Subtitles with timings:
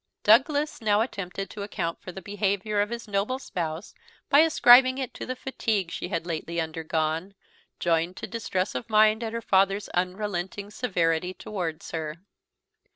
[0.23, 3.93] Douglas now attempted to account for the behaviour of his noble spouse
[4.31, 7.35] by ascribing it to the fatigue she had lately undergone,
[7.79, 12.15] joined to distress of mind at her father's unrelenting severity towards her.